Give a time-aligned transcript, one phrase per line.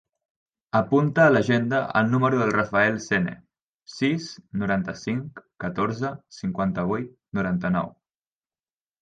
[0.77, 3.35] Apunta a l'agenda el número del Rafael Sene:
[3.97, 4.31] sis,
[4.63, 7.95] noranta-cinc, catorze, cinquanta-vuit, noranta-nou.